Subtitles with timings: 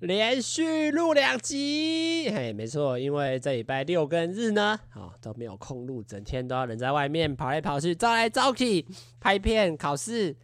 [0.00, 8.86] 连续录两集，嘿，没错，因为这礼拜六跟日呢，啊都没有空录，整天都要人在外面跑来跑去，招来招去，
[9.18, 10.36] 拍片、考试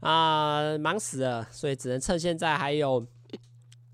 [0.00, 3.06] 啊，忙死了，所以只能趁现在还有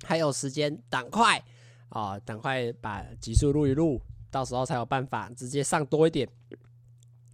[0.05, 1.43] 还有时间，赶快
[1.89, 4.01] 啊，赶快把集数录一录，
[4.31, 6.29] 到时候才有办法直接上多一点，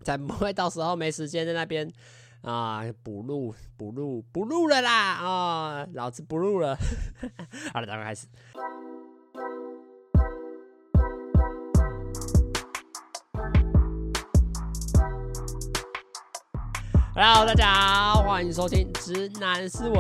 [0.03, 1.93] 才不会到时候没时间在那边。
[2.45, 5.15] 啊，补录补录补录了啦！
[5.15, 6.77] 啊，老子不录了。
[7.73, 8.27] 好了，咱们开始。
[17.15, 19.97] Hello，大家好，欢迎收听《直男思维》，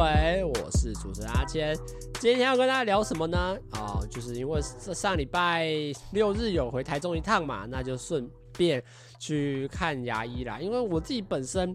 [0.46, 1.74] 我是主持人阿谦。
[2.20, 3.56] 今天要跟大家聊什么呢？
[3.70, 5.66] 啊，就是因为这上礼拜
[6.12, 8.84] 六日有回台中一趟嘛，那就顺便
[9.18, 10.60] 去看牙医啦。
[10.60, 11.74] 因为我自己本身。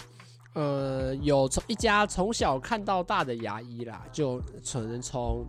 [0.54, 4.38] 呃，有从一家从小看到大的牙医啦，就
[4.72, 5.46] 可能从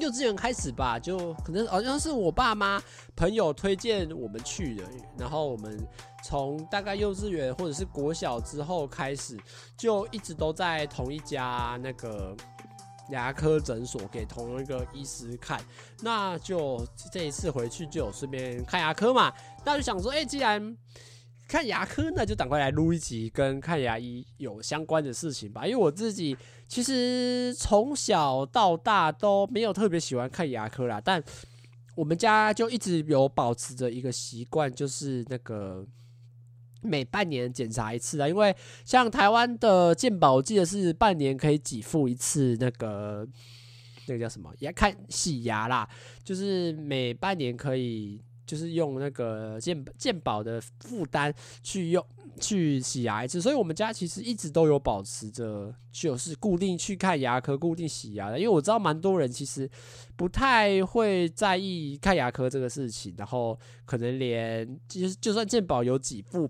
[0.00, 2.82] 幼稚园开始吧，就可能好像是我爸妈
[3.16, 4.84] 朋友推荐我们去的，
[5.18, 5.78] 然后我们
[6.24, 9.38] 从大概幼稚园或者是国小之后开始，
[9.76, 12.36] 就一直都在同一家那个
[13.10, 15.60] 牙科诊所给同一个医师看，
[16.02, 19.32] 那就这一次回去就有顺便看牙科嘛，
[19.64, 20.76] 那就想说，哎、既然
[21.48, 25.66] 看牙科呢，就赶快来录一集跟看牙医有相关的事情吧。
[25.66, 26.36] 因为我自己
[26.68, 31.24] 其实从小到大都没有特别喜欢看牙科啦，但
[31.94, 35.86] 我们家就一直有保持着一个习惯，就是那个
[36.82, 38.28] 每半年检查一次啊。
[38.28, 43.26] 因为像台湾的健保，我记得是半年可以给付一次那个
[44.06, 45.88] 那个叫什么牙看洗牙啦，
[46.22, 48.20] 就是每半年可以。
[48.48, 51.32] 就是用那个健健保的负担
[51.62, 52.02] 去用
[52.40, 58.38] 去洗牙一次，所以我们家其实一直都有保持着，就是固定去看牙科、固定洗牙的。
[58.38, 59.68] 因为我知道蛮多人其实
[60.16, 66.48] 不太会在意看牙科这个事情，然后可能连其实就算健保有几副，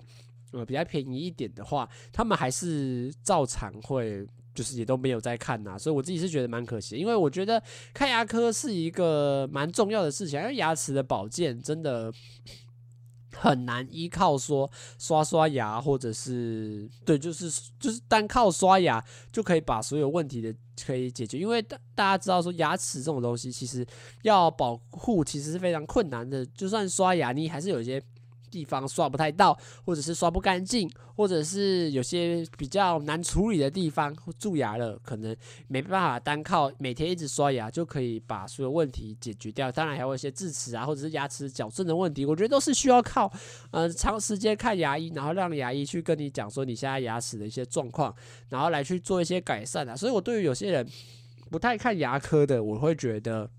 [0.52, 4.24] 呃，比较便宜一点的话，他们还是照常会。
[4.58, 7.62] 就是也都没有在看呐，所以我自己是觉得蛮可惜，因为我觉得
[7.94, 12.12] 看牙科是一个蛮重要的事情，因为牙齿的保健真的
[13.36, 14.68] 很难依靠说
[14.98, 17.48] 刷刷牙或者是对，就是
[17.78, 20.52] 就是单靠刷牙就可以把所有问题的
[20.84, 23.86] 可以解决，因为大大家知道说牙齿这种东西其实
[24.22, 28.02] 要保护其实是非常困难的，就算刷牙你还是有一些。
[28.50, 35.36] 地方刷不太到，或者是刷不干净，或者是有些比较难处理的地方，蛀牙了，可能
[35.68, 39.70] 没办法单靠每天一直刷牙就可以把所有问题解决掉。
[39.70, 43.30] 当然还有一些智齿啊，或者是牙齿矫正的问题，我觉得都是需要靠
[43.70, 48.14] 呃长时间看牙医，然后让牙医去跟你讲说你现在牙齿的一些状况，
[48.48, 49.94] 然后来去做一些改善啊。
[49.94, 50.86] 所以我对于有些人
[51.50, 53.50] 不太看牙科的，我会觉得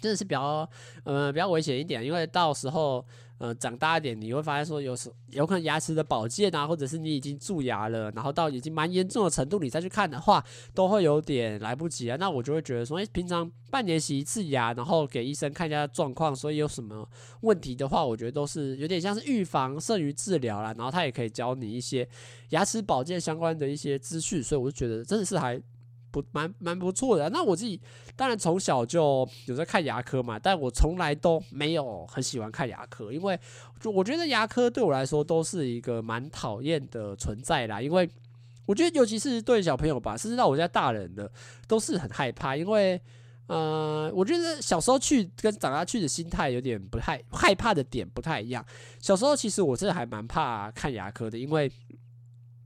[0.00, 0.68] 真的是比较
[1.04, 3.04] 呃比较危险一点，因为到时候。
[3.42, 12.16] 呃，长大一点，你会发现说有时有可能牙齿的保健啊，或者是你已经蛀牙了，然后到已经蛮严重的程度，你再去看的话，都会有点来不及啊。
[12.20, 17.04] 那我就会觉得说，诶，平常半年洗一次牙，然后给医生看一下状况，所以有什么
[17.40, 20.72] 问题的话，我觉得都是有点像是预防胜于治疗啦。
[20.78, 22.08] 然后他也可以教你一些
[22.50, 25.60] 牙齿保健相关的一些资讯，所以我就觉得真的是还。
[26.12, 27.30] 不蛮蛮不错的。
[27.30, 27.80] 那我自己
[28.14, 33.36] 当然从小就有在看牙科嘛，但我从来都没有很喜欢看牙科，因为
[33.80, 37.80] 就我觉得牙科对我来说都是一个蛮讨厌的存在啦。
[37.80, 38.08] 因为
[38.66, 41.28] 我觉得尤其是对小朋友吧，甚至到我家大人的
[41.66, 42.54] 都是很害怕。
[42.54, 43.00] 因为
[43.46, 48.64] 呃，我觉得小时候去跟长大去的心态有点不太害怕的点不太一样。
[49.00, 51.70] 小时候其实我真的还蛮怕看牙科的，因为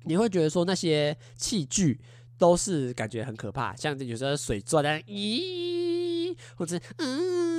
[0.04, 2.00] 你会觉得说那些器具。
[2.38, 7.55] 都是感觉很可怕，像有时候水钻咦，或者嗯，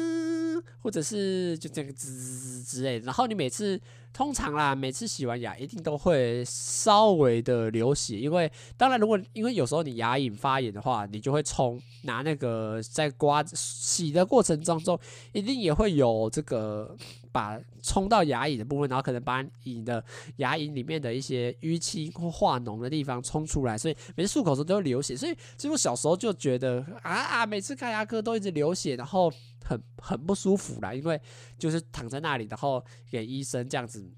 [0.81, 3.05] 或者是就这个滋之类的。
[3.05, 3.79] 然后你每次
[4.13, 14.99] 通常啦，每次洗完牙一定都会稍微的流血，因为当然如果因为有时候你牙龈发炎的话，你就会冲拿那个在刮洗的过程当中，
[15.33, 16.95] 一定也会有这个。
[17.29, 20.03] 把冲到牙龈的部分，然后可能把你的
[20.37, 25.15] 牙龈里面的一些淤青或化脓的地方冲出来，所以每次漱口的时候都会流血。
[25.15, 29.31] 所以其实我小时候就觉得啊啊，每次看牙科都一直流血，然后
[29.67, 30.93] 很很不舒服啦。
[30.93, 31.19] 因为
[31.57, 34.09] 就是躺在那里，然后给医生这样子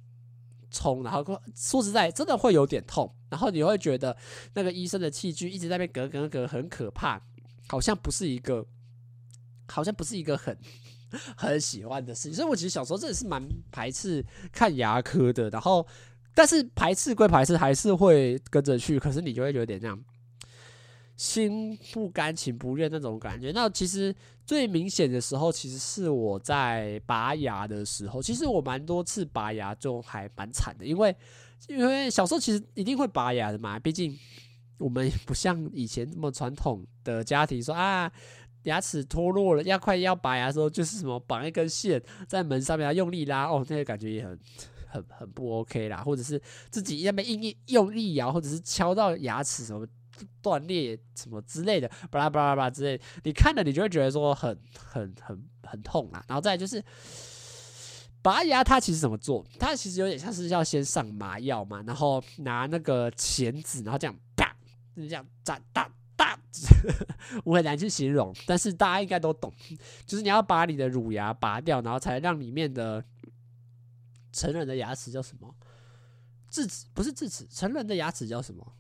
[0.71, 1.23] 冲，然后
[1.55, 4.15] 说实在真的会有点痛，然后你会觉得
[4.53, 7.21] 那个医生的器具一直在那边咯咯咯，很可怕，
[7.67, 8.65] 好像不是一个，
[9.67, 10.57] 好像不是一个很。
[11.35, 13.41] 很喜欢的事情，所以我其实小时候真的是蛮
[13.71, 15.49] 排斥看牙科的。
[15.49, 15.83] 然后，
[16.35, 18.99] 但是排斥归排斥，还是会跟着去。
[18.99, 19.99] 可是你就会有点这样
[21.19, 23.51] 心不甘情不愿那种感觉。
[23.51, 28.21] 那其实最明显的时候，其实是我在拔牙的时候。
[28.21, 31.13] 其实我蛮多次拔牙就还蛮惨的，因为
[31.67, 34.17] 因为小时候其实一定会拔牙的嘛，毕竟
[34.77, 38.09] 我们不像以前这么传统的家庭说啊。
[38.63, 44.37] 牙齿脱落了，要快要拔牙的时候，就是什么绑一根线在门上面，用力拉哦，那个感觉也很
[44.85, 46.03] 很很不 OK 啦。
[46.03, 46.39] 或者是
[46.69, 49.87] 自己那边硬硬用力咬，或者是敲到牙齿什么
[50.41, 56.23] 断裂什么之类的，巴拉巴拉巴拉之类，你看了你就会觉得说很很很很痛啊。
[56.27, 56.83] 然后再就是
[58.21, 59.45] 拔牙，它其实怎么做？
[59.59, 64.55] 它其实有点像是要先上麻药嘛，然后拿那个钳子，然后这样啪，
[64.95, 65.89] 就是这样斩大。
[67.45, 69.53] 我很难去形容，但是大家应该都懂，
[70.05, 73.03] 就是你要把你的乳牙拔掉，然后才让里面的
[74.33, 75.55] 成人的牙齿叫什么？
[76.49, 78.73] 智齿不是智齿，成人的牙齿叫什么？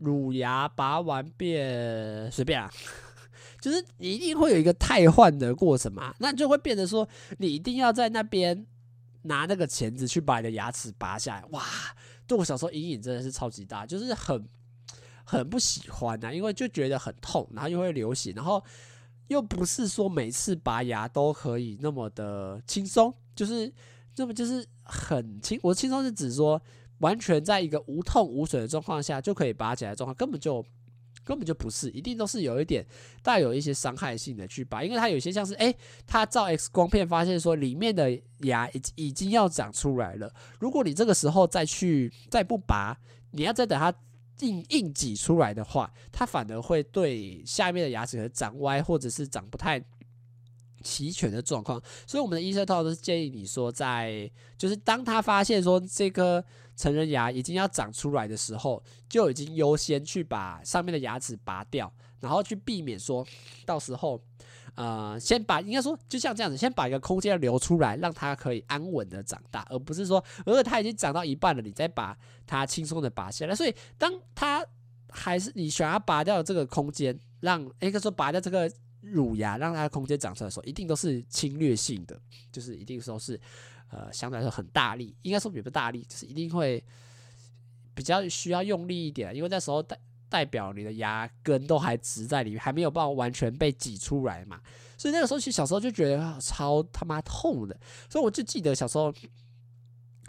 [0.00, 2.70] 乳牙拔完变随便啊，
[3.62, 7.08] 就是一定会有一个汰换的过程嘛，那就会变得说，
[7.38, 8.66] 你一定要在那边
[9.22, 11.44] 拿那个钳子去把你的牙齿拔下来。
[11.52, 11.64] 哇，
[12.26, 14.44] 对我小时候阴影真的是超级大，就是很。
[15.22, 18.60] 很不喜欢呐、啊，因为就觉得很痛，然后又会流血，然后
[19.28, 23.72] 又不是说每次拔牙都可以那么的轻松，就是
[24.16, 25.56] 那么就是很轻。
[25.62, 26.60] 我轻松是指说
[27.00, 30.64] 完全在一个无痛无损的状况下就可以拔起来的状况，根本就
[31.24, 32.86] 根本就不是，一定都是有一点
[33.22, 35.74] 带有一些伤害性的去拔，因为它有些像是哎，
[36.06, 42.96] 它照 X 光片发现说里面的牙已已经要长出来了，如果你这个时候再去再不拔，
[43.32, 43.94] 你要再等它。
[44.40, 49.78] 硬硬挤出来的话，它反而会对下面的牙齿可能长歪，或者是长不太
[50.82, 51.78] 齐全的状况。
[52.06, 56.42] 所以我们的医生通常都是建议你说，在就是当他发现说这颗
[56.80, 63.26] 成人牙已经要长出来的时候，就已经优先去把上面的牙齿拔掉，然后去避免说
[63.66, 64.18] 到时候。
[64.76, 72.16] 呃，先把应该说，就像这样子，先把一个空间留出来，让它可以安稳的长大，而不是说，如果它已经长到一半了，你再把
[72.46, 73.54] 它轻松的拔下来。
[73.54, 74.64] 所以，当它
[75.08, 82.18] 还是你想要拔掉这个空间，让应该说拔掉这个乳牙，让它空间长出来的时候，一定都是侵略性的，
[82.52, 83.38] 就是一定说是
[83.90, 86.82] 呃相对来说很大力，应该说比较大力，就是一定会
[87.94, 89.84] 比较需要用力一点，因为那时候
[90.28, 94.60] 代表你的牙根都还直在里面，还没有办法完全被挤出来嘛，
[94.96, 97.78] 所以那个时候其实小时候就觉得超他妈痛的，
[98.08, 99.12] 所以我就记得小时候。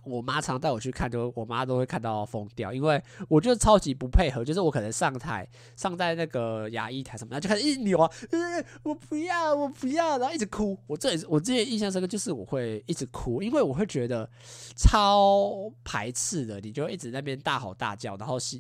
[0.04, 10.78] 我妈常带我去看，就我妈都会看到疯掉，因为我就超级不配合，就是我可能上台上在那个牙医台什么，然后就开始一直扭啊，呃，我不要，我不要，然后一直哭。
[10.88, 14.28] 我这我之前印象深刻，就是我会一直哭，因为我会觉得
[14.76, 18.60] 超排斥的，你就一直在那边大吼大叫，然后是，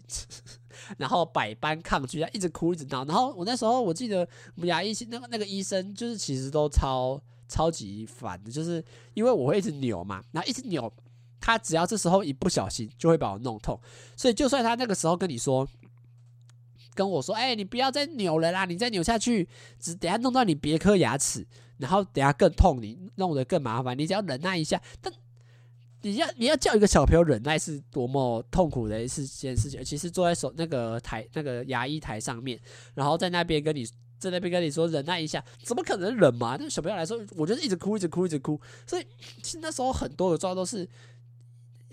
[0.98, 3.04] 然后百般抗拒，一直哭一直闹。
[3.06, 4.20] 然后我那时候我记得
[4.56, 8.84] 我们牙医那个那个医生，就是其实都超超级烦的，就是
[9.14, 10.92] 因为我会一直扭嘛，然后一直扭。
[11.42, 13.78] 他只要这时候一不小心，就会把我弄痛。
[14.16, 15.68] 所以，就算他那个时候跟你说，
[16.94, 19.50] 跟我说：“哎，你不要再扭了啦，你再扭下去，
[19.80, 21.48] 只等下弄到你别颗牙齿，
[21.78, 23.98] 然后等下更痛，你弄得更麻烦。
[23.98, 25.12] 你只要忍耐一下。”但
[26.04, 29.84] 你要你要叫一个小朋友忍耐，是多么痛苦的一件事情。
[29.84, 32.60] 其实坐在手那个台那个牙医台上面，
[32.94, 33.86] 然后在那边跟你
[34.20, 36.58] 在那边跟你说忍耐一下，怎么可能忍嘛？
[36.60, 38.60] 那小朋友来说，我就是一直哭，一直哭，一直哭。
[38.86, 39.06] 所以
[39.42, 40.88] 其实那时候很多的状况都是。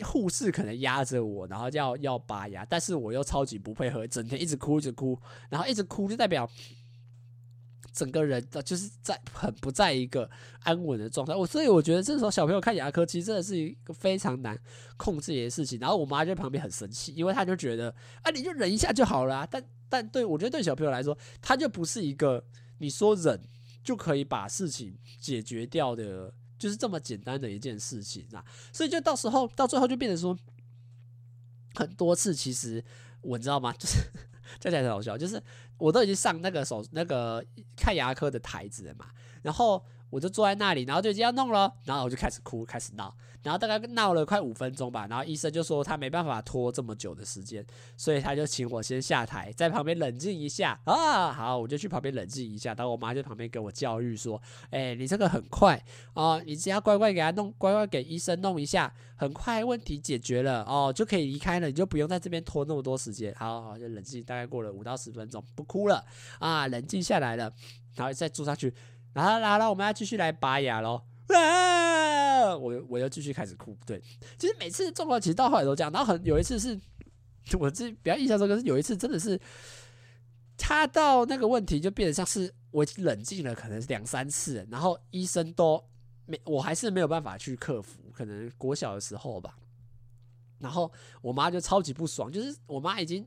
[0.04, 6.48] 护士可能压着我，然后要要拔牙，但是我又超级不配合，整天一直哭一直哭，然后一直哭就代表
[7.92, 11.34] 整个人的就是在很不在一个安稳的状态。
[11.34, 14.56] 我所以我觉得这时候小朋友看牙科其实真的是一个非常难
[14.96, 15.78] 控制的事情。
[15.80, 19.46] 然后我妈就在旁边很生气，因为她就觉得啊，你就忍一下就好了。
[19.50, 22.44] 但 但对我觉得对小朋友来说，他就不是一个
[22.78, 23.40] 你说忍
[23.82, 26.32] 就可以把事情解决掉的。
[26.58, 30.36] 就是这么简单的一件事情啊，所以就到时候到最后就变成说，
[31.74, 32.84] 很多次其实
[33.20, 33.72] 我知道吗？
[33.78, 33.98] 就是
[34.58, 35.42] 这才很好笑，就是
[35.76, 37.44] 我都已经上那个手那个
[37.76, 39.06] 看牙科的台子了嘛，
[39.42, 43.14] 然后我就坐在那里，然后就已经要弄了，然后我就开始哭，开始闹。
[43.40, 47.64] 然后大概闹了快五分钟吧，然后医生就说他没办法拖这么久的时间，
[47.96, 51.32] 所以他就请我先下台，在旁边冷静一下啊。
[51.32, 52.74] 好，我就去旁边冷静一下。
[52.74, 55.82] 然后我妈就旁边给我教育说：“哎，你这个很快
[56.14, 66.04] 哦，你只要乖乖给他弄，乖乖给医生弄一下，很快问题解决了哦，就可以离开了，你就不用在这边拖那么多时间。”好好，就冷静，大概过了五到十分钟，不哭了
[66.40, 67.50] 啊，冷静下来了，
[67.94, 68.74] 然后再坐上去，
[69.12, 71.02] 然后然后我们要继续来拔牙喽。
[71.28, 72.56] 啊！
[72.56, 73.76] 我我又继续开始哭。
[73.84, 74.02] 对，
[74.38, 75.92] 其实每次状况其实到后来都这样。
[75.92, 76.78] 然后很有一次是，
[77.58, 79.38] 我自己比较印象深刻是有一次真的是
[80.56, 85.84] 他到那个问题就变得像是我已经冷静了，可能是两三次，然后医生都
[86.24, 88.00] 没，我还是没有办法去克服。
[88.14, 89.54] 可能国小的时候吧，
[90.58, 93.26] 然后我妈就超级不爽，就是我妈已经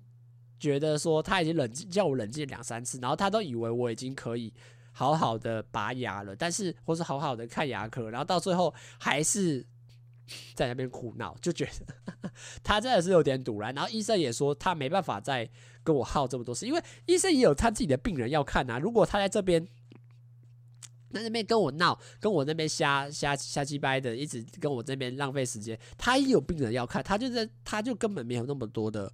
[0.59, 4.51] 觉得说她已经冷静，叫我冷静两三次，然后她都以为我已经可以
[4.91, 9.65] 好好的拔牙了，但是或是好好的看牙科，然后到最后还是。
[10.55, 12.31] 在那边哭闹，就觉得
[12.63, 13.75] 他真的是有点赌烂。
[13.75, 15.49] 然后医生也说他没办法再
[15.83, 18.79] 跟我耗这么多事，因为医生也有他自己的病人要看啊。
[18.79, 19.61] 如果他在这边
[21.11, 29.11] 在那边跟我闹，跟我那边瞎瞎瞎鸡掰的，一直跟我这边浪费时间，他也有病人要看，他就在他就根本没有那么多的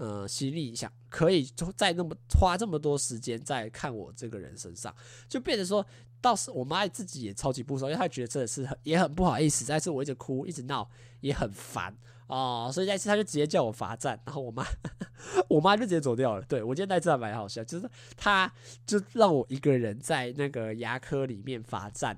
[0.00, 1.44] 呃心力想可以
[1.76, 4.92] 再那么花这么多时间在看我这个人身上，
[5.28, 5.86] 就变成说。
[6.22, 9.64] 到时我妈自己也超级不爽，因为她觉得真的是也很不好意思。
[9.66, 10.86] 但是我一直哭一直闹
[11.22, 14.62] 也很烦哦，所以那次她就直接叫我罚站，然后我妈
[15.48, 16.42] 我妈就直接走掉了。
[16.42, 17.88] 对，我今天那次还蛮好笑，就是
[18.18, 18.52] 她
[18.84, 22.14] 就让我一个人在那个牙科里面罚站，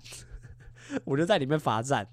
[1.07, 2.05] 我就在里面罚站，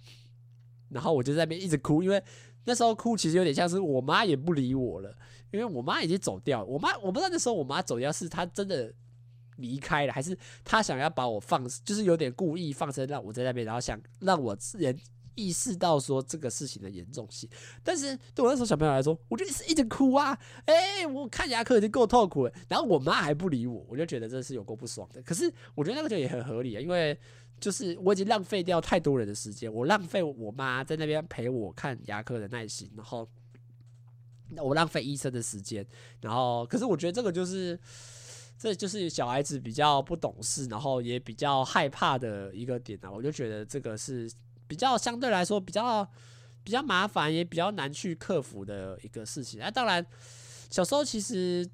[0.90, 2.24] 然后我就在那边一直哭，因为
[2.66, 5.18] 那时候哭其实有点像是我妈也不理我了，
[5.52, 6.66] 因为我妈已经走掉了。
[6.66, 8.94] 我妈我不知道那时候我妈走掉是她真的。
[9.58, 14.96] 离开了，还是她想要把我放，就是有点故意放生让我在那边，然后想让我自然
[15.36, 17.50] 意识到说这个事情的严重性。
[17.84, 25.22] 但是对我那时候小朋友来说，我就一直一直哭啊，哎、我看牙科已经够痛苦了，然后我妈还不理我，我就觉得这是有够不爽的。
[25.24, 27.20] 可是我觉得那个就也很合理啊，因为
[27.60, 33.28] 就是我已经浪费掉太多人的时间，我浪费我妈在那边陪我看牙科的耐心，然后
[34.58, 35.86] 我浪费医生的时间，
[36.22, 37.80] 然后可是我觉得这个就是。
[38.62, 43.10] 这就是小孩子比较不懂事，然后也比较害怕的一个点啊。
[43.10, 44.30] 我就觉得这个是
[44.68, 46.06] 比较相对来说比较
[46.62, 49.62] 比较麻烦，也比较难去克服的一个事情。
[49.62, 50.06] 那、当然，
[50.70, 51.66] 小时候其实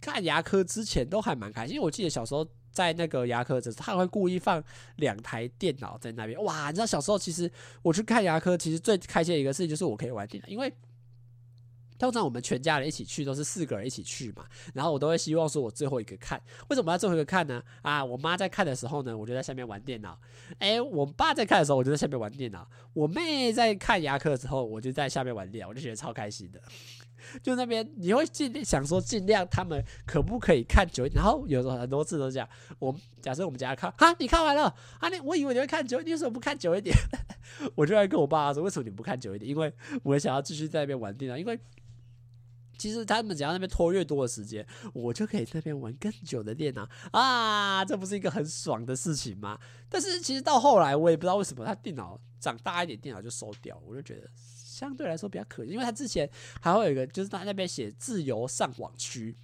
[0.00, 4.60] 看牙科之前都还蛮开心，因为我记得小时候在那个牙科，他会故意放
[4.96, 6.42] 两台电脑在那边。
[6.42, 7.48] 哇，你知道小时候其实
[7.82, 10.74] 我去看牙科，其实最开心的一个事情就是我可以玩电脑，因为。
[12.00, 16.40] 通常我们全家人一起去都是四个人一起去嘛，然后我都会希望说我最后一个看。
[16.70, 17.62] 为什么要最后一个看呢？
[17.82, 20.18] 啊，我妈在看的时候呢，我就在下面玩电脑。
[20.60, 22.66] 诶，我爸在看的时候，我就在下面玩电脑。
[22.94, 26.58] 我妹在看牙科的时候，我就在下面玩电脑，我就觉得超开心的。
[27.42, 32.48] 就那边你会尽量想说尽量他们可不可以看久一点，然后有时候很多次都这样。
[32.78, 35.08] 我假设我们家看，哈，你看完了啊？
[35.10, 36.96] 你我以为你会看久，你为什么不看久一点？
[37.76, 39.50] 我就会跟我爸说，为什么你不看久一点？
[39.50, 39.70] 因为
[40.02, 41.60] 我想要继续在那边玩电脑，因为。
[42.80, 47.84] 其实他们只要那边拖越多的时间，我就可以那边玩更久的电脑啊！
[47.84, 49.58] 这不是一个很爽的事情吗？
[49.90, 56.26] 但是其实到后来，我也不知道为什么他电脑长大一点，电脑就收掉，我就觉得相对来说比较可惜，因为他之前
[56.58, 59.36] 还会有一个，就是他那边写自由上网区，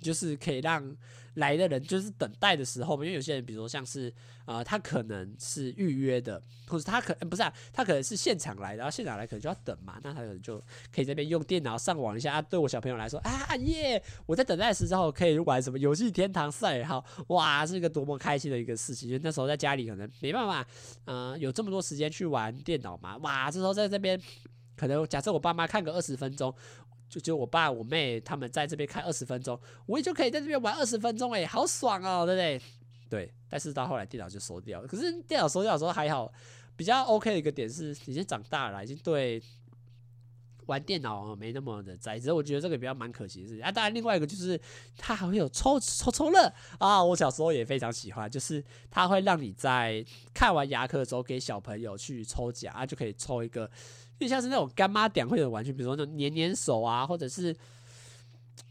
[0.00, 0.96] 就是可以让。
[1.34, 4.12] 来的人就是等待的时候，因为有些人，比如说像是，
[4.46, 10.58] 呃，他可能是预约的，或者他可不是啊，他可能是现场来的，然后现场来可能就要等嘛，那他可能就
[10.92, 12.34] 可以这边用电脑上网一下。
[12.34, 19.08] 啊，对我小朋友来说啊耶，我在等待的时候可以玩什么游戏天堂赛号，哇，是一个多么开心的一个事情。
[19.08, 20.66] 因为那时候在家里可能没办法，
[21.04, 24.20] 嗯、有这么多时间去玩电脑嘛，哇，这时候在这边
[24.76, 26.52] 可能假设我爸妈看个二十分钟。
[27.10, 32.62] 就就我爸我妹他们在这边开二十分钟，我也就可以在这边玩二十分钟，哎，好爽哦，对不对？
[33.10, 34.86] 对，但是到后来电脑就收掉了。
[34.86, 36.32] 可是电脑收掉的时候还好，
[36.76, 39.42] 比较 OK 的一个点是，已经长大了，已经对
[40.70, 42.18] 玩电脑没那么的在。
[42.18, 43.70] 只是我觉得这个比较蛮可惜的事情啊。
[43.72, 44.58] 当然，另外一个就是
[44.96, 53.68] 它还会有抽抽抽乐啊，我小时候也非常喜欢，就是它会让你在看完牙科的时候给小朋友去抽奖啊，就可以抽一个。
[54.20, 57.56] 就像是那种干妈点会的玩具，比如说那种黏黏手啊，或者是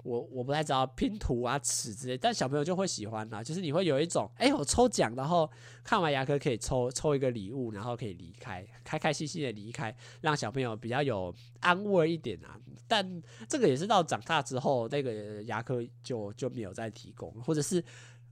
[0.03, 3.43] 我我不太知道拼图啊、尺之类，但小朋友就会喜欢啊。
[3.43, 5.49] 就是你会有一种，哎、我抽奖，然后
[5.83, 12.57] 看完牙科可以抽抽一个礼物，然后可以离开，开开心心的离开，让小朋友比较有安慰一点啊。
[12.87, 17.83] 但这个也是到长大之后，那个牙科就就没有再提供，或者是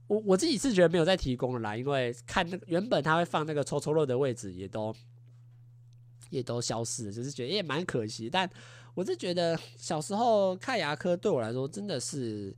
[0.06, 4.94] 我我自己是觉得没有再提供了啦，因为看那个原本他会放那个抽抽乐的位置也都。
[6.30, 8.28] 也都消失了，就是觉得也蛮可惜。
[8.28, 8.46] 但
[8.98, 12.52] 我是觉得小时候看牙科对我来说真的是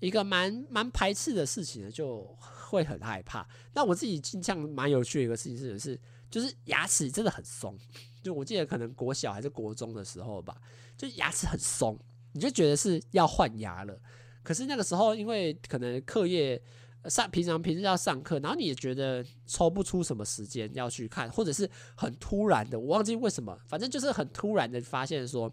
[0.00, 2.24] 一个蛮蛮排斥的事情，就
[2.68, 3.48] 会很害怕。
[3.72, 5.98] 那我自己印象蛮有趣的一个事情是，是
[6.30, 7.74] 就是牙齿真的很松。
[8.22, 10.60] 就我记得可能国小还是国中的时候吧，
[10.94, 11.98] 就牙齿很松，
[12.34, 13.98] 你就觉得是要换牙了。
[14.42, 16.60] 可是那个时候因为可能课业。
[17.04, 25.52] 上平常平时要上课，然后你也觉得抽不出什么时间要去看，或者是很突然的，我忘记为什么，反正就是很突然的发现说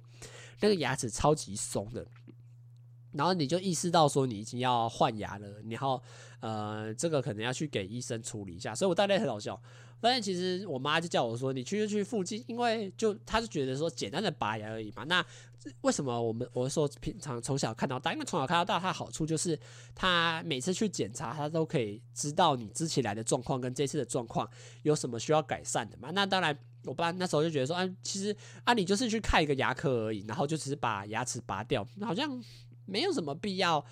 [0.59, 2.05] 那个牙齿超级松的，
[3.15, 6.01] 然后你就意识到说你已经要换牙了，然后
[6.41, 8.75] 呃，这个可能要去给医生处理一下。
[8.75, 9.59] 所以我大概很好笑，
[9.99, 15.03] 发现其实我妈就叫我说，你去就去附近，因为就她是觉得说简单的拔牙而已嘛。
[15.05, 15.25] 那
[15.81, 19.59] 为什么我们我说平常从小看到大，因为从小看到大，它好处就是
[19.95, 24.47] 他每次去检查，他都可以知道你之前来的状况跟这次的状况
[24.83, 26.11] 有什么需要改善的嘛。
[26.11, 32.39] 那当然，我爸那时候就觉得说，啊，其实啊，你就是去看一个牙科而已，然后就只是把牙齿拔掉，好像。
[32.85, 33.83] 没有什么必要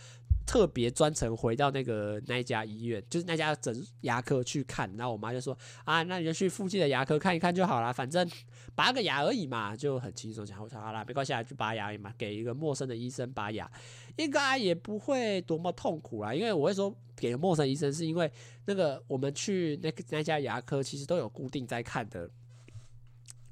[0.46, 4.94] 特别专程回到那个那一家医院，就是那家整牙科去看。
[4.98, 8.30] 然后我妈就说：“啊，那你就去附近的牙科看一看就好了，反正
[8.76, 13.72] 拔个牙而已嘛，就很轻松。”讲我说：“好啦，没关系，去拔牙而已嘛，给一个陌生的医生拔牙，
[14.18, 16.34] 应该也不会多么痛苦啦。
[16.34, 18.30] 因为我会说给陌生医生，是因为
[18.66, 22.30] 那个我们去那个那家牙科其实都有固定在看的。”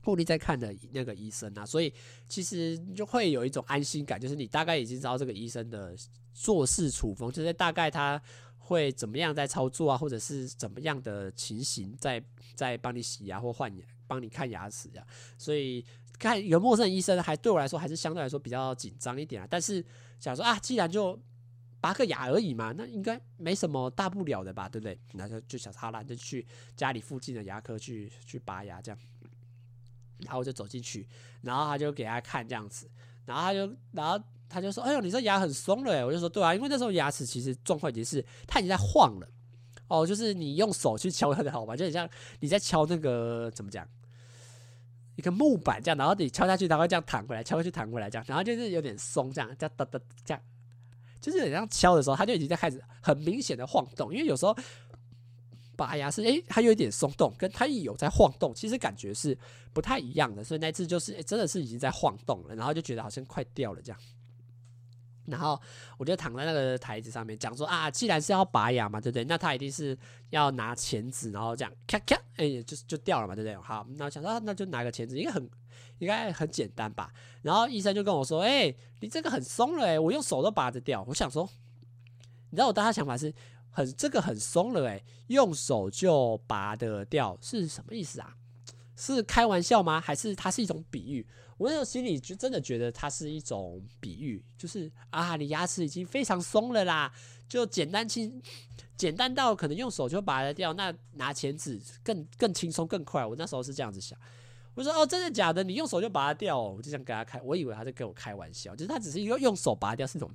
[0.01, 1.93] 护理在看的那个医生啊，所以
[2.27, 5.95] 其实就会有一种安心感，就是你大概已经知道这个医生的
[6.33, 8.21] 做事处风，就是大概他
[8.57, 12.23] 会怎么样在操作啊，或者是怎么样的情形在
[12.55, 15.05] 在帮你洗牙或换牙，帮你看牙齿呀。
[15.37, 15.85] 所以
[16.17, 19.47] 看一个陌生医生，还对我来说还是相对来说比较紧张一点啊。
[19.49, 19.85] 但是
[20.19, 21.19] 想说啊，既然就
[21.79, 24.99] 拔个牙而已嘛，那应该没什么大不了的吧，对不对？
[25.13, 28.99] 那就就想好了，就去家里附近的牙科去去拔牙这样。
[30.23, 31.07] 然后我就走进去，
[31.41, 32.89] 然后他就给他看这样子，
[33.25, 39.27] 然后他就，然后他就说：“哎呦，你这牙很松了。”我就说：“对啊，因为那时候牙齿其实状况已经是它已经在晃了
[39.87, 42.09] 哦，就是你用手去敲它的好吧，就很像
[42.39, 43.87] 你在敲那个怎么讲，
[45.15, 50.43] 一个木板这样，然后你敲下去，它会这样弹回来，敲下去弹回来这样，然后就是有点松这样，这样哒哒这样，
[51.19, 54.55] 就是有点像敲的时候，它就已经在开始很明显的晃动，因为有时候。”
[55.81, 59.35] 拔牙是诶，它有一点松动，跟它一有在晃动，其实感觉是
[59.73, 60.43] 不太一样的。
[60.43, 63.99] 所以那次就是诶，真的是已经在晃动了，然后就觉得好像快掉了这样。
[65.25, 65.59] 然后
[65.97, 69.23] 我就躺在那个台子上面讲说啊，既然是要拔牙嘛，对不对？
[69.23, 69.97] 那他一定是
[70.29, 73.57] 要拿钳子，然后这样咔咔，哎，就就掉了嘛，对不对？
[73.57, 75.49] 好，那我想说那就拿个钳子，应该很
[75.97, 77.11] 应该很简单吧？
[77.41, 81.03] 然后医生就跟我说，哎，你这个很松了，哎，我用手都拔得掉。
[81.07, 81.49] 我想说，
[82.51, 83.33] 你知道我当时想法是。
[83.71, 88.35] 很这个很松了诶，用手就拔得掉是什么意思啊？
[88.95, 89.99] 是开玩笑吗？
[89.99, 91.25] 还是它是一种比喻？
[91.57, 97.11] 我那时候心里就真的觉得它是一种比喻，就是啊，你牙齿已经非常松了啦，
[97.47, 98.41] 就简单轻，
[98.97, 103.25] 简单到可能用手就拔得掉，那拿钳子更更轻松更快。
[103.25, 104.17] 我那时候是这样子想，
[104.73, 105.63] 我说哦，真的假的？
[105.63, 106.73] 你用手就拔得掉哦？
[106.77, 110.29] 我就想跟他开，我以为他在跟我开玩笑，就是他只是一个用手拔掉是一种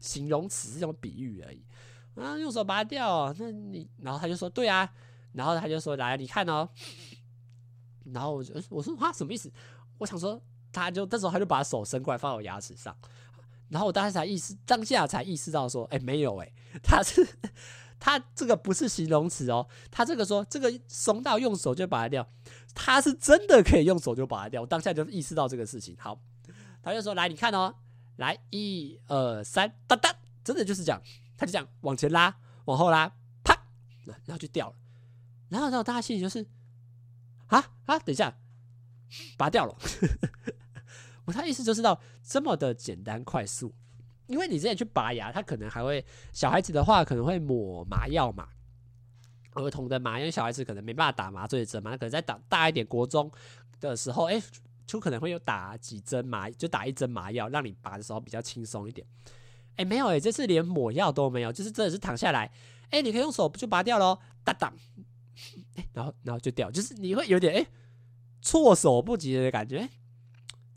[0.00, 1.64] 形容词，是一种比喻而已。
[2.16, 4.90] 啊，用手拔掉，那你，然后他就说，对啊，
[5.32, 6.68] 然后他就说，来，你看哦，
[8.12, 9.52] 然后我就我说，啊，什么意思？
[9.98, 10.40] 我想说，
[10.72, 12.96] 他就这时候他就把手伸过来放我牙齿上，
[13.68, 16.52] 然后我当时才意识，当下才意识到说，哎，没有，哎，
[16.82, 17.26] 他是
[17.98, 22.26] 他这个不是形容词哦，他这个说这个松到用手就拔掉，
[22.74, 25.96] 他是真的可以用手就拔掉，我当下就意识到这个事情。
[25.98, 26.18] 好，
[26.82, 27.74] 他就说，来，你看哦，
[28.16, 31.02] 来，一二三，哒哒，真的就是这样。
[31.36, 33.08] 他就这样往前拉，往后拉，
[33.44, 33.56] 啪，
[34.04, 34.76] 然后就掉了。
[35.48, 36.44] 然后，然后大家心里就是，
[37.46, 38.36] 啊啊，等一下，
[39.36, 39.76] 拔掉了。
[41.24, 43.74] 我他意思就是到这么的简单快速，
[44.26, 48.48] 因为你之前去拔牙，他可能还会小孩子的话可能会抹麻药嘛，
[49.52, 53.30] 儿童的麻药，因为小孩子可能没办法打麻醉针嘛，可能在打大一点国中
[53.80, 54.40] 的时候，哎，
[54.86, 59.06] 就可能会有打几针麻，就打一针麻药，让你拔的时候比较轻松一点。
[59.76, 62.50] 哎，没有哎，这次连抹药都没有，就是真的是躺下来，
[62.90, 64.72] 哎，你可以用手就拔掉喽，哒哒，
[65.76, 67.66] 哎，然后然后就掉，就是你会有点哎
[68.40, 69.88] 措手不及的感觉，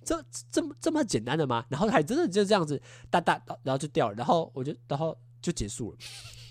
[0.03, 1.65] 这这么这么简单的吗？
[1.69, 5.97] 然后还真的就这样子哒哒，然后就掉了，然后我就然后就结束了，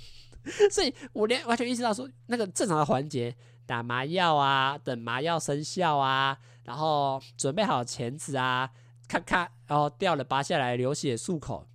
[0.70, 8.70] 所以我连完全意识到说那个正常的环节，打麻药啊，等麻药生效啊，然后准备好钳子啊，
[9.06, 11.68] 咔咔，然后掉了，拔下来，流血漱口。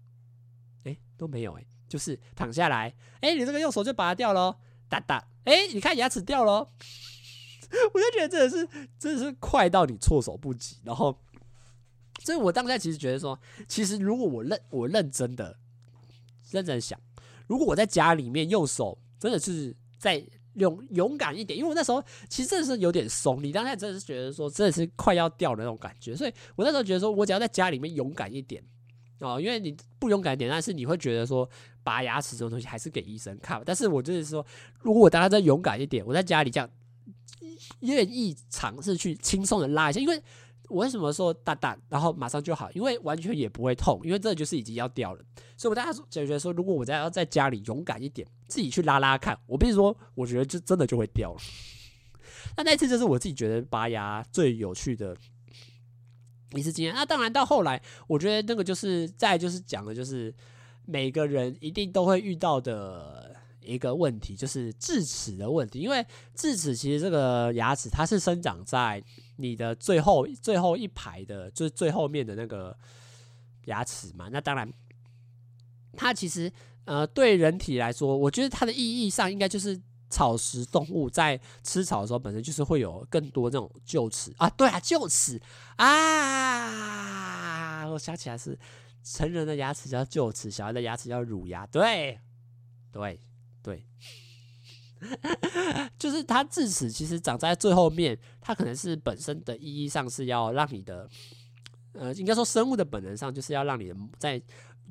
[0.84, 4.56] 哎都没有哎、就是躺下来，哎、你这个用手就拔掉喽，
[4.90, 6.70] 哒哒，哎、你看牙齿掉喽，
[7.94, 8.68] 我就觉得真的是
[9.00, 10.78] 真的是快到你措手不及。
[10.84, 11.18] 然后，
[12.24, 15.58] 所以我当下其实觉得说，其实如果我认我认真的
[16.52, 17.00] 认真想，
[17.48, 20.24] 如果我在家里面用手，真的是在
[20.56, 28.64] 勇勇敢一点，因为我那时候其实真的是有点松，你当下真的是觉得说真的是快要掉的那种感觉，所以我那时候觉得说我只要在家里面勇敢一点。
[29.20, 31.50] 哦，因为你不勇敢点，但是你会觉得说
[31.84, 33.62] 拔牙齿这种东西还是给医生看。
[33.66, 34.46] 但是我就是说，
[34.82, 36.70] 如果我当他再勇敢一点，我在家里这样
[37.80, 40.22] 愿意尝试去轻松的拉一下，因为
[40.70, 42.70] 我为什么说大胆，然后马上就好？
[42.72, 45.24] 因为完全也不会痛，因为这就是已经要掉了。
[45.56, 51.40] 所以我大家解决说，如果我在要在家里勇敢一点，自己去拉拉看，我必须说，我觉得就真的就会掉了。
[52.58, 55.16] 那那次就是我自己觉得拔牙最有趣的
[56.58, 56.94] 一次经验。
[56.94, 60.34] 那当然到后来，我觉得那个就是再就是讲的就是
[60.86, 65.80] 每个人一定都会遇到的一个问题，就是智齿的问题。
[65.80, 69.04] 因为智齿其实这个牙齿它是生长在
[69.38, 72.76] 你的最后最后一排的，就是最后面的那个
[73.66, 74.30] 牙齿嘛。
[74.32, 74.72] 那当然，
[75.98, 76.52] 它其实
[76.86, 79.82] 呃对人体来说，我觉得它的意义上应该就是。
[80.14, 84.32] 草食动物在吃草的时候，本身就是会有更多那种臼齿。
[84.38, 85.42] 啊，对啊，臼齿。
[85.78, 87.08] 啊，
[87.88, 88.56] 我想起来是
[89.04, 92.20] 成人的牙齿叫臼齿，小孩的牙齿叫乳牙，对，
[92.92, 93.20] 对，
[93.64, 93.88] 对，
[95.98, 101.10] 就是它智齿其实长在最后面，它可能是本身的意义上是要让你的，
[101.94, 104.40] 呃，应该说生物的本能上就是要让你的在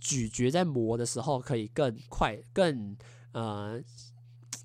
[0.00, 2.96] 咀嚼在磨的时候可以更快，更
[3.30, 3.80] 呃。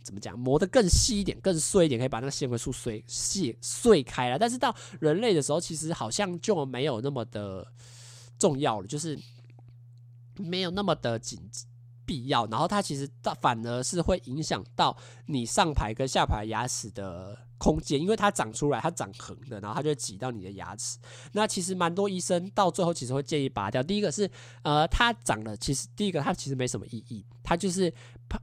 [0.08, 0.40] 怎么讲？
[0.40, 4.40] 磨得更细一点，更碎一点，可以把那个纤维素碎细碎开了。
[4.40, 7.68] 但是到人类的时候，其实好像就没有那么的
[8.40, 9.20] 重要了，就是
[10.38, 11.38] 没有那么的紧
[12.06, 12.46] 必要。
[12.46, 20.98] 然后它其实它反而是会影响到你上排跟下排牙齿的空间，因为它长出来，它长横的，然后它就挤到你的牙齿。
[21.34, 23.84] 那其实蛮多医生到最后其实会建议拔掉。
[23.84, 24.30] 第一个是，
[24.64, 27.94] 呃，它长了，其实第一个它其实没什么意义，它就是，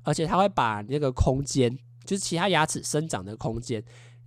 [0.03, 3.83] 而且它会把那个空间，就是其他牙齿生长的空间，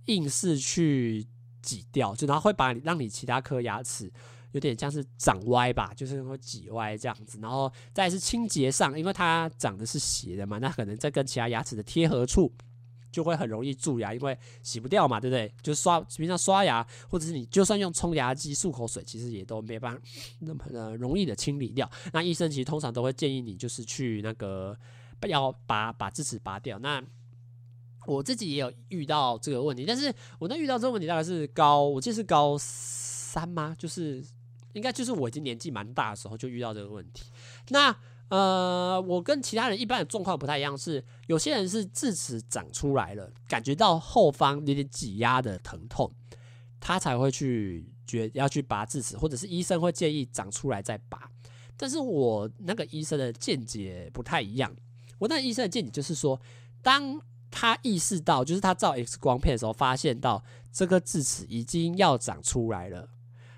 [0.06, 1.26] 硬是去
[1.62, 4.10] 挤掉，就然后会把你让你其他颗牙齿
[4.52, 7.38] 有点像是长歪吧，就是会挤歪这样子。
[7.40, 12.52] 然后再是清洁上，因为它长的是斜的嘛，那可能在跟其他牙齿的贴合处。
[13.10, 15.50] 就会很容易蛀牙，因为洗不掉嘛，对不对？
[15.62, 20.02] 就刷平常刷牙，或者是你就算用冲牙机漱口水，其实也都没办法
[20.40, 21.90] 那么呃容易的清理掉。
[22.12, 24.78] 那医生其实通常都会建议你，就是去那个
[25.26, 26.78] 要把把智齿拔掉。
[26.78, 27.02] 那
[28.06, 33.74] 我自己也有遇到这个问题，但是我那遇到这个问题大概是高，我记得是高三吗？
[33.78, 34.24] 就是
[34.72, 37.24] 应该就是我已经年纪蛮大的时候就遇到这个问题。
[37.70, 37.94] 那
[38.28, 46.12] 呃，我跟其他人一般的状况不太一样，是有些人是智齿长出来了，感觉到后方有点挤压的疼痛，
[46.78, 51.30] 他才会去觉要去拔智齿，或者是医生会建议长出来再拔。
[51.76, 54.74] 但是我那个医生的见解不太一样，
[55.18, 56.40] 我那医生的见解就是说，
[56.82, 63.08] 当他意识到，就是他照 X 光片的时候，发现到这个智齿已经要长出来了，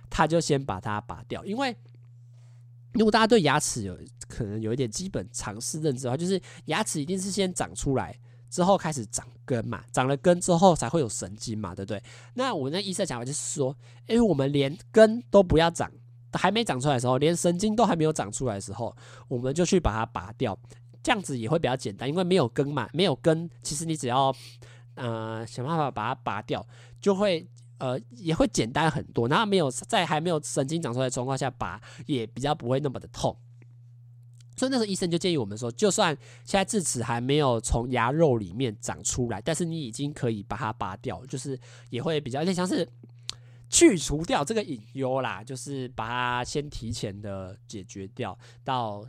[0.08, 1.76] 他就先把它拔掉，因为。
[2.94, 3.96] 如果大家对牙齿有
[4.26, 8.18] 可能有一点基本常识认知的话，就是牙齿一定是先长出来
[8.50, 12.02] 之后开始长根嘛，长了根之后才会有神经嘛，对不对？
[12.34, 13.76] 那我那医生讲法就是说，
[14.08, 15.88] 因为我们连根都不要长，
[16.32, 18.92] 还没长出来的时候，连神经都还没有长出来的时候，
[19.28, 20.58] 我们就去把它拔掉，
[21.02, 24.34] 这样子也会比较简单，因为没有根嘛，没有根，其实你只要
[24.94, 26.66] 呃想办法把它拔掉，
[27.00, 27.48] 就会。
[27.80, 33.34] 呃，也会简单很多，然后没有在还没有神经长出来的状况下拔，也比较不会那么的痛。
[34.54, 41.58] 所以那时候医生就建议我们说，就算现在智齿还没有从牙肉里面长出来，但是你已经可以把它拔掉，就是
[41.88, 42.86] 也会比较有点像是
[43.70, 49.02] 去除掉这个隐忧啦，就是把它先提前的解决掉到。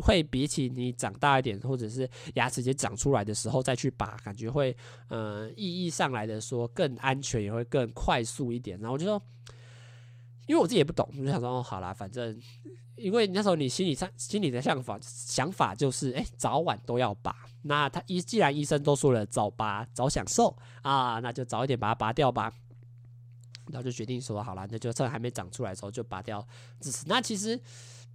[0.00, 4.76] 会比起你长大一点，或者是牙齿直接长出来的时候再去拔，感觉会，
[5.08, 8.78] 呃，意义上来的说更安全，也会更快速一点。
[8.80, 9.20] 然后我就说，
[10.46, 12.40] 因为我自己也不懂，我就想说，哦，好啦，反正
[12.96, 17.34] 因为那时候你心里上心里的想法想法就是，哎，早晚都要拔。
[17.62, 22.52] 那他医既然医生都说了早拔早享受啊，那就早一点把它拔掉吧。
[23.70, 26.46] 然后就决定说，好了，那就趁还没长出来的时候就拔掉
[26.80, 27.04] 智齿。
[27.06, 27.60] 那其实。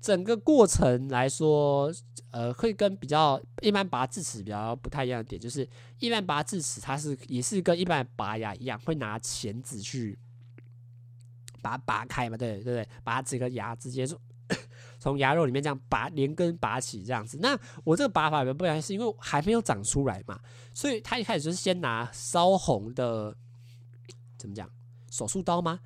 [0.04, 1.90] 整个过程来说，
[2.32, 5.66] 呃，会跟比较一般拔智齿比较不太一样的点，就是
[5.98, 10.20] 一般拔智齿，它是也是跟一般拔牙一样，会拿钳子去
[11.62, 14.20] 把它拔开嘛，对对对，把它这个牙直接从
[15.00, 17.38] 从牙肉里面这样拔连根拔起这样子。
[17.40, 20.38] 那我这个拔法比较不一样，是因为还没有长出来嘛，
[20.74, 23.34] 所以他一开始就是先拿烧红的
[24.38, 24.70] 怎么讲
[25.10, 25.80] 手术刀吗？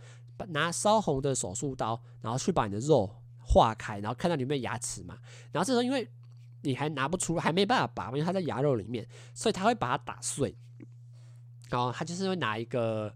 [0.48, 3.16] 拿烧红的手术刀，然后去把你的肉。
[3.48, 5.18] 化开，然后看到里面牙齿嘛，
[5.52, 6.08] 然后这时候因为
[6.64, 10.56] 你还拿不出，还没办法拔，因为它在牙肉里面，所以他会把它打碎。
[11.70, 13.14] 然后他就是会拿一个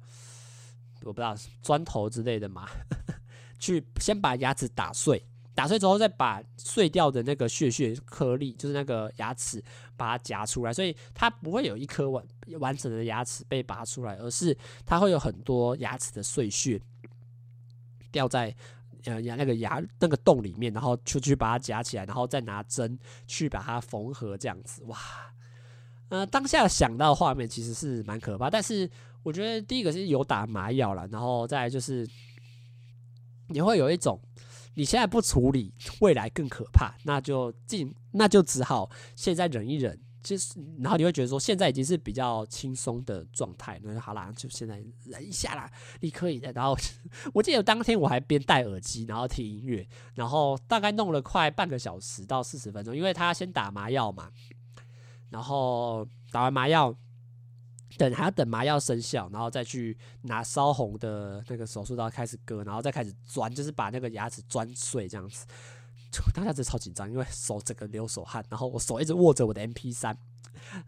[1.03, 2.67] 我不知道砖头之类的嘛，
[3.59, 9.63] 去先把牙齿打碎，打碎之后再把碎掉的那个屑屑颗粒，就是那个牙齿
[9.95, 12.25] 把它夹出来，所以它不会有一颗完
[12.59, 16.81] 完整的牙齿被拔出来，而是它会有很多牙齿的碎屑。
[18.11, 18.53] 掉在
[19.05, 24.97] 呃牙那个牙那个洞里面，然后出去把它夹起来，然后再拿针去把它缝合，这样子哇。
[26.09, 28.89] 呃，当下想到画面其实是蛮可怕，但是
[29.23, 32.07] 我觉得第一个是有打麻药了，然后再就是
[33.47, 34.19] 你会有一种
[34.73, 39.97] 你现在不处理，未来更可怕，那就尽那就只好现在忍一忍。
[40.23, 46.51] 就是，然后你会觉得说现在已经是比较轻松的状态，那好啦，就现在忍一下啦，你可以的。
[46.51, 46.77] 然后
[47.33, 54.29] 我记得当天我还边戴耳机，然后听音乐，然后大概弄了快半个小时到四十分钟，因为他先打麻药嘛，
[55.29, 56.95] 然后打完麻药，
[57.97, 65.47] 等还要等麻药生效，然后再去拿烧红的那个手术刀开始割，然后再开始钻，就是把那个牙齿钻碎这样子。
[66.11, 70.13] 就当下真的超紧张，因为手整个流手汗，然后我手一直握着我的 MP3，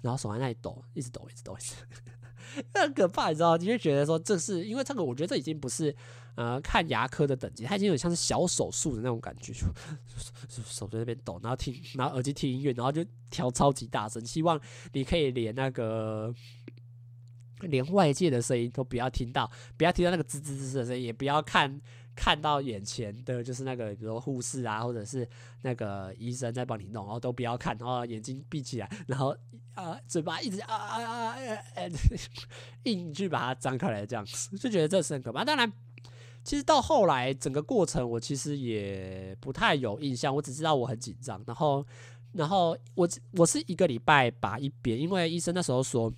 [0.02, 1.82] 然后手在那里抖，一直抖，一直抖，一直抖，
[2.82, 3.56] 很可怕，你知道？
[3.56, 5.96] 你就觉得说这是因为这个，我觉得这已经不是
[6.36, 14.60] 呃看牙科的等级，它已经有像是小手术的那种感觉，就 手在那边抖，然后听，然后耳机听音乐，然后就调超级大声，希望
[14.92, 16.36] 你可以连那个
[17.62, 21.80] 连外界的声音都不要听到，不要听到那个吱吱吱的声音，也不要看。
[22.16, 25.28] 看到眼前的就是那个，比如说护士啊，或者是
[25.62, 29.36] 那个医生在帮你弄，然后都不要看，然后眼睛闭起来，然后
[29.74, 31.60] 啊，嘴巴一直啊啊啊啊，
[32.84, 35.44] 硬去把它张开来，这样子就觉得这是很可怕。
[35.44, 35.72] 当然，
[36.44, 41.44] 其实到后来整个过程，我其实也不太有印象，我只知道我很紧张。
[41.48, 41.86] 然后，
[42.34, 46.14] 然后我我是一个礼拜拔一边，因为医生那时候说。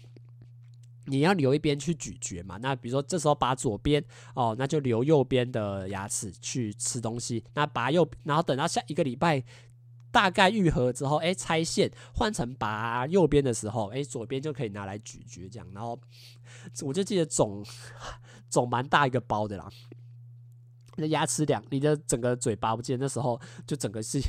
[1.06, 2.58] 你要留一边去咀嚼嘛？
[2.58, 7.44] 那比如说这时候拔左边哦，那就留右边的牙齿去吃东西。
[7.54, 9.44] 那拔右，然后等到下一个礼拜
[10.12, 15.68] 大概愈合之后，哎，拆线换成拔右边的时候，哎，左边就可以拿来咀嚼这样。
[15.74, 16.00] 然后
[16.84, 17.64] 我就记得肿
[18.50, 19.70] 肿蛮大一个包的啦，
[20.96, 24.20] 你的牙齿两，你的整个嘴巴，我记得那时候就整个是。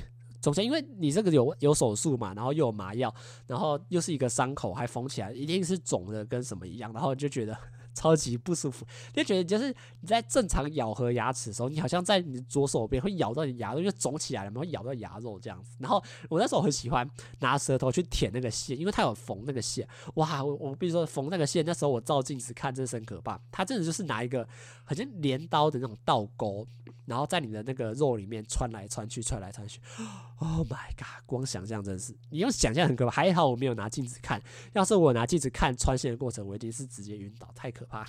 [0.47, 3.13] 首先，因为你这个有有手术嘛，然后又有麻药，
[3.49, 7.59] 然后又是一个伤口，还缝起来，一定是肿的跟什么一样，然后就觉得。
[7.97, 15.75] 超级不舒服，就觉得就是你在正常咬合牙齿的时候，你好像在你左手边会咬到你牙肉，就肿起来了，然后咬到牙肉这样子。
[15.81, 17.09] 然后我那时候很喜欢
[17.41, 19.89] 拿舌头去舔那个线，因为它有缝那个线。
[20.17, 23.41] 哇，我我比如说缝那个线，那时候我照镜子看，真是很可怕。
[23.51, 24.47] 它真的就是拿一个
[24.85, 26.69] 好像镰刀的那种倒钩，
[27.07, 29.81] 然后在你的那个肉里面穿来穿去，穿来穿去。
[30.39, 31.25] Oh my god！
[31.25, 33.11] 光想象真是，你用想象很可怕。
[33.11, 34.39] 还好我没有拿镜子看，
[34.75, 38.07] 要是我拿镜子看穿线的过程，我一定是直接晕倒，太可怕。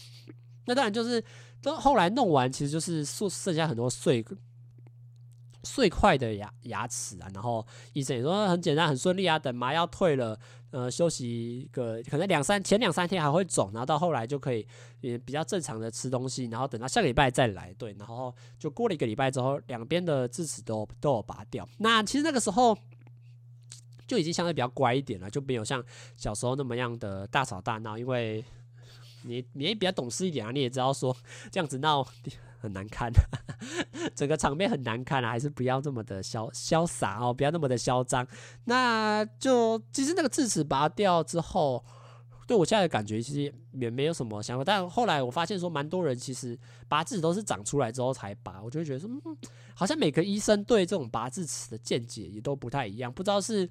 [0.66, 1.24] 那当然就是，
[1.62, 4.22] 都后来弄完，其实就是剩剩下很多碎
[5.64, 7.28] 碎块的牙牙齿啊。
[7.34, 9.40] 然后医生也说很简单，很顺利啊。
[9.40, 10.38] 等麻药退了，
[10.72, 14.68] 呃，休息一个可能两三前两三天还会肿，然后到后来就可以
[15.00, 16.48] 也比较正常的吃东西。
[16.48, 21.66] 然后等到下个礼拜再来，对，然后就过了一个礼拜之后，两边的智齿都都有拔掉。
[21.78, 22.78] 那其实那个时候
[24.06, 25.82] 就已经相对比较乖一点了，就没有像
[26.18, 28.44] 小时候那么样的大吵大闹，因为。
[29.24, 31.16] 你你也比较懂事一点啊，你也知道说
[31.52, 32.06] 这样子闹
[32.60, 33.12] 很难看，
[34.16, 38.28] 整个场面很难看啊，还是不要这么的潇潇洒哦，不要那么的嚣张。
[38.66, 41.84] 那就其实那个智齿拔掉之后，
[42.48, 44.64] 对我现在的感觉其实也没有什么想法。
[44.64, 49.38] 但后来我发现说，蛮多人其实拔智齿都是长出来之后才拔，我就会觉得说，嗯，
[49.76, 53.70] 好像每个医生对这种拔智齿的见解也都不太一样，不知道是。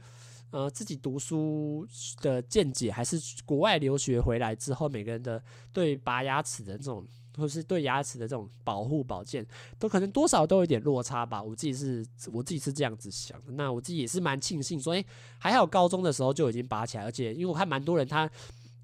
[0.52, 1.86] 呃，自己读书
[2.22, 7.06] 的见解，还是国外留学回来之后，每个人的对拔牙齿的这种，
[7.36, 9.44] 或是对牙齿的这种保护保健，
[9.78, 11.42] 都可能多少都有点落差吧。
[11.42, 13.52] 我自己是，我自己是这样子想的。
[13.52, 15.04] 那我自己也是蛮庆幸，所以
[15.36, 18.30] 还好高中的时候就已经拔起来，而且因为我看蛮多人他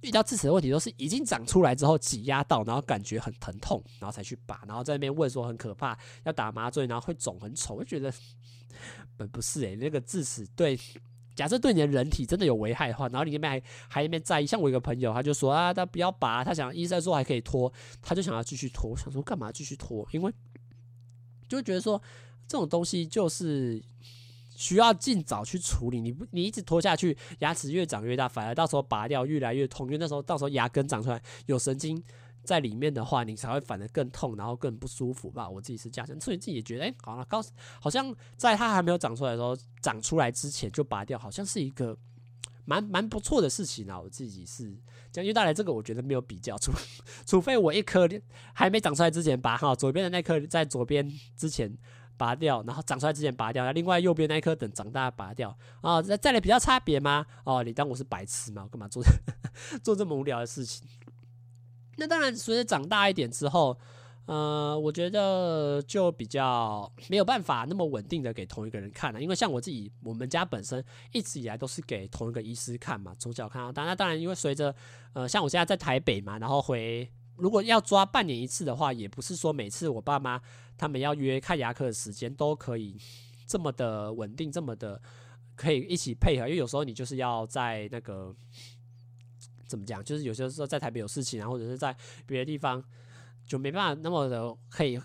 [0.03, 8.13] 遇到智齿的问题，都是已经长出来之后挤压到，然后感觉很疼痛，然后才去拔，然后在那边问说很可怕，要打麻醉，然后会肿很丑，我就觉得
[9.17, 10.77] 不不是诶、那个智齿对。
[11.35, 18.91] 假设对你的人体真的有危害的话，然后你那边还还一边在意，像我一个朋友，他就说啊，他不要拔，他想医生说还可以拖，他就想要继续拖。
[18.91, 20.07] 我想说干嘛继续拖？
[20.13, 20.33] 因为
[21.49, 22.01] 就觉得说
[22.47, 23.83] 这种东西就是
[24.55, 32.03] 需要尽早去处理，你不你一直拖下去，牙齿越长越大，反而到时候拔掉越来越痛，因为那时候到时候牙根长出来有神经。
[32.43, 35.49] 在里面的话，你才会反而更痛，然后更不舒服吧？
[35.49, 37.41] 我自己是这样，所以自己也觉得，哎、好了，高
[37.81, 41.97] 好像在它还没有长出来的时候，长出来之前就拔掉，好像是一个
[42.65, 44.01] 蛮蛮不错的事情啊。
[44.01, 44.65] 我自己是
[45.13, 46.73] 这样，因为带来这个，我觉得没有比较，除
[47.25, 48.09] 除非我一颗
[48.53, 51.73] 还没长出来之前拔哈，左边的那颗在左边之前
[52.17, 56.03] 拔掉，然后长出来之前拔掉，另外右边那颗等长大拔掉啊。
[56.03, 57.25] 再再来比较差别吗？
[57.45, 58.63] 哦，你当我是白痴吗？
[58.65, 59.03] 我干嘛做
[59.85, 60.89] 做这么无聊的事情？
[62.03, 63.79] 那当然，随着长大一点之后，
[64.27, 73.85] 呃，我觉得就比较没有办法那么稳定的给同一个人看了，因为像我自己，我们家本身一直以来都是给同一个医师看嘛，从小看到大。
[73.85, 74.75] 那当然，因为随着
[75.13, 80.41] 呃，像我现在在台北嘛，然后回如果要抓半年一次的话，也不是说每次我爸妈
[80.77, 82.97] 他们要约看牙科的时间都可以
[83.47, 85.01] 这么的稳定，这么的
[85.55, 88.35] 可以一起配合，因为有时候你就是要在那个
[89.73, 92.85] 怎么讲，就是有些时候在台北有事情啊，或者是在别的地方。
[93.45, 94.99] 就没办法那么的可以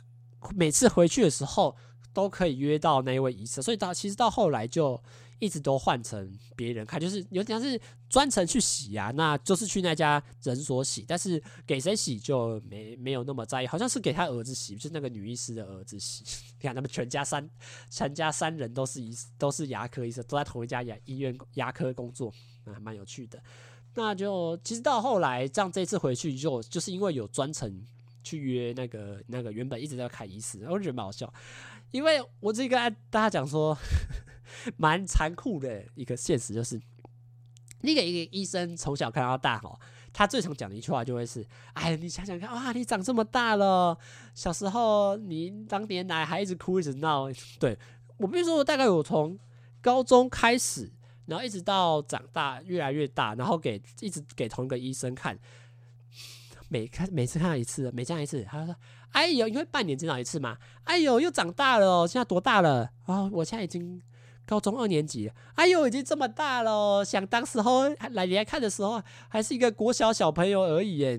[0.56, 1.76] 每次回去的时候
[2.14, 5.04] 都可以约到那一位医生，所以到其实到后来就
[5.40, 16.24] 一直都换成别人看，就是有点像是专程去洗啊，那就是去那家诊所洗，但是给谁洗就没没有那么在意，好像是给他儿子洗，就是那个女医师的儿子洗。
[16.62, 17.50] 你看他们全家三
[17.90, 22.32] 全家三人都是医都是牙科医生，都在同一家牙医院牙科工作，
[22.64, 23.42] 那还蛮有趣的。
[23.98, 27.86] 那就其实到后来这样这次回去就就是因为有专程。
[28.24, 31.34] 去约那个那个原本一直在看医师，我觉得蛮好笑，
[31.92, 33.74] 因为我这个跟大家讲说，
[34.76, 36.78] 蛮残酷的一个现实就是，
[37.84, 39.80] 那个一个医生从小看到大哈，
[40.12, 43.98] 他最常讲的一句话就会是：哎，你想想看，哇，你长这么大了，
[44.36, 47.80] 小时候你当年来还一直哭一直闹， 对，
[48.18, 49.40] 我比如说我大概我从
[49.80, 50.92] 高中开始，
[51.28, 55.38] 然后一直到长大越来越大，然后给一直给同一个医生看。
[56.70, 58.76] 每看每次看到一次，每见一次，他说
[59.14, 62.90] ：“哎呦，因为半年见到一次嘛，哎呦，又长大了哦，现在多大了？
[63.06, 64.02] 哦，我现在已经
[64.46, 65.34] 高中二年级了。
[65.56, 71.18] 哎呦，已经这么大了，想当时候来你来看的时候，还是一个国小小朋友而已耶，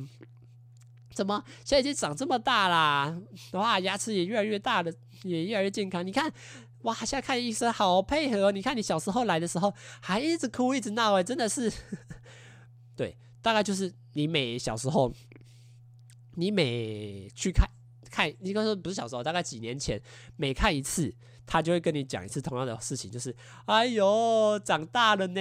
[1.15, 3.19] 怎么现在已经长这么大啦？
[3.53, 4.93] 哇，牙齿也越来越大了，
[5.23, 6.07] 也越来越健康。
[6.07, 6.31] 你看，
[6.83, 8.53] 哇，现在看医生好配合。
[8.53, 11.73] 你看你小时候来的时候，还一直哭一直闹，哎，真的是，
[12.97, 15.13] 对，大概就是你每小时候。”
[16.41, 17.69] 你每去看
[18.13, 20.01] 看，应该说不是小时候，大概几年前，
[20.37, 21.13] 每看一次，
[21.45, 25.41] 他就会跟你讲一次同样的事情，就是，哎呦，长大了呢。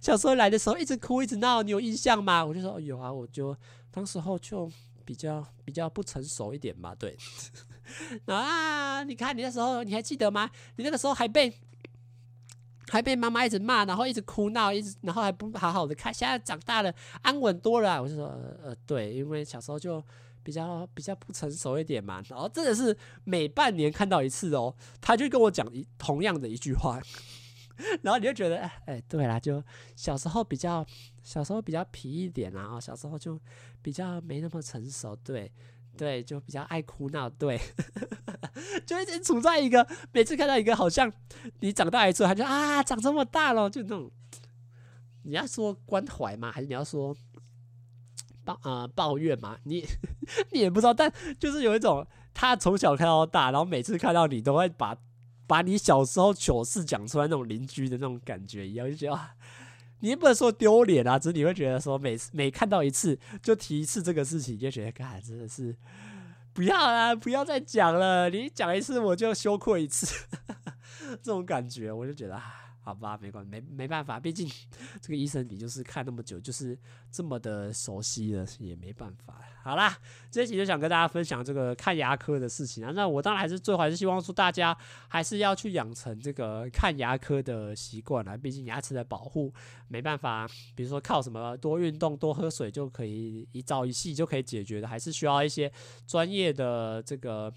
[0.00, 2.44] 小时候来的时候一直哭一直闹，你有印象吗？
[2.44, 3.56] 我就说有啊，我就
[3.92, 4.68] 当时候就
[5.04, 7.16] 比较比较不成熟一点嘛，对。
[8.26, 10.50] 啊，你看你那时候你还记得吗？
[10.76, 11.52] 你那个时候还被。
[12.88, 16.12] 还被妈妈一直骂，然后一直哭闹，一直然后还不好好的看。
[16.12, 18.02] 现在长大了，安稳多了。
[18.02, 18.26] 我就说，
[18.62, 20.02] 呃，对，因为小时候就
[20.42, 22.22] 比较比较不成熟一点嘛。
[22.28, 27.00] 然后真的是每半年看到一次哦，他就跟我讲一同样的一句话，
[28.02, 29.62] 然后你就觉得，哎，对啦，就
[29.96, 30.84] 小时候比较
[31.22, 33.38] 小时候比较皮一点啦啊，小时候就
[33.80, 35.52] 比较没那么成熟，对。
[35.94, 37.60] 对，就比较爱哭闹，对，
[38.86, 41.12] 就一直处在一个每次看到一个好像
[41.60, 44.10] 你长大一次，他就啊长这么大了，就那种
[45.24, 46.50] 你要说关怀吗？
[46.50, 47.14] 还是你要说
[48.42, 49.58] 抱呃抱怨吗？
[49.64, 49.84] 你
[50.50, 54.96] 你也不知道，但就是有一种他从小看到大，然后每次看到你都会把
[55.52, 59.34] 把你小时候糗事讲出来那种邻居的那种感觉一样，就觉得啊。
[60.00, 65.76] 你也不能说丢脸啊，只是你会觉得说每次每看到一次就提一次这个事情，就觉得，哎，真的是
[66.54, 70.06] 不要啦，不要再讲了，你讲一次我就羞愧一次，
[71.22, 72.40] 这种感觉我就觉得。
[72.84, 74.50] 好吧，没关，没没办法，毕竟
[75.00, 76.76] 这个医生你就是看那么久，就是
[77.12, 79.40] 这么的熟悉了，也没办法。
[79.62, 79.96] 好啦，
[80.32, 82.90] 这一集就想跟大家分享这个看牙科的事情啊。
[82.90, 88.36] 那我当然还是最后还是希望说大家还是要去养成这个看牙科的习惯啦。
[88.36, 89.54] 毕竟牙齿的保护
[89.86, 95.70] 没办法，比如说靠什么多运动、多喝水就可以一朝一夕就可以解决的，还是需要一些
[96.04, 97.54] 专业的这个。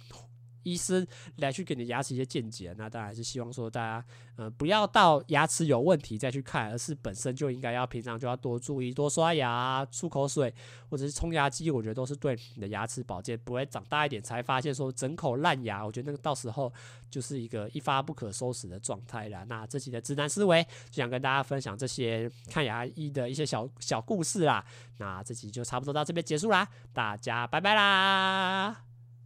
[0.66, 1.06] 医生
[1.38, 10.54] 来去给你牙齿一些见解，那当然是希望说大家，呃，不要到牙齿有问题再去看，而是本身就应该要平常就要多注意，多刷牙、漱口水，
[10.90, 16.74] 或者是冲牙机，我觉得都是对你的牙齿保健，不会长大一点才发现说整口烂牙，我觉得那个到时候
[17.10, 19.46] 就是一个一发不可收拾的状态了。
[19.46, 24.66] 那这期的直男思维就想跟大家分享这些看牙医的一些小小故事啦。
[24.98, 28.95] 那这期就差不多到这边结束啦，大家拜拜啦。